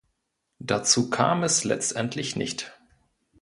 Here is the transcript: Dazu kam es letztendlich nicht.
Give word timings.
Dazu 0.57 1.11
kam 1.11 1.43
es 1.43 1.63
letztendlich 1.63 2.35
nicht. 2.35 2.73